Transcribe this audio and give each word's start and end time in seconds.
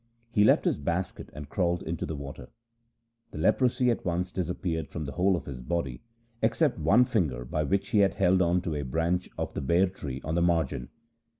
He 0.31 0.43
left 0.43 0.65
his 0.65 0.79
basket 0.79 1.29
and 1.31 1.47
crawled 1.47 1.83
into 1.83 2.07
the 2.07 2.15
water. 2.15 2.49
The 3.29 3.37
leprosy 3.37 3.91
at 3.91 4.03
once 4.03 4.31
dis 4.31 4.49
appeared 4.49 4.87
from 4.87 5.05
the 5.05 5.11
whole 5.11 5.35
of 5.35 5.45
his 5.45 5.61
body 5.61 6.01
except 6.41 6.79
one 6.79 7.05
finger 7.05 7.45
by 7.45 7.61
which 7.61 7.89
he 7.89 7.99
had 7.99 8.15
held 8.15 8.41
on 8.41 8.61
to 8.63 8.73
a 8.73 8.81
branch 8.81 9.29
of 9.37 9.53
the 9.53 9.61
ber 9.61 9.85
tree 9.85 10.19
on 10.23 10.33
the 10.33 10.41
margin. 10.41 10.89